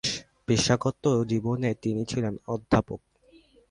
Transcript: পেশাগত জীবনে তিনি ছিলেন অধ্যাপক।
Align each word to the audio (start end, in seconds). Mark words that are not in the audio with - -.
পেশাগত 0.47 1.03
জীবনে 1.31 1.69
তিনি 1.83 2.01
ছিলেন 2.05 2.33
অধ্যাপক। 2.47 2.99